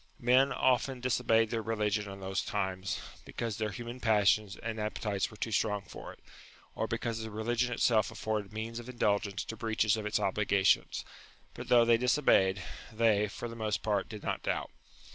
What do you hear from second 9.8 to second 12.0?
of its obligations; but though they